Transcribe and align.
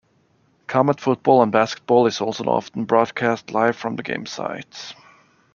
Comet 0.65 0.99
Football 0.99 1.43
and 1.43 1.51
Basketball 1.51 2.07
is 2.07 2.21
also 2.21 2.43
often 2.45 2.85
broadcast 2.85 3.51
live 3.51 3.75
from 3.75 3.97
the 3.97 4.01
game 4.01 4.25
site. 4.25 4.95